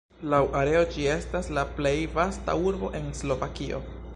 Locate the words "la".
1.57-1.65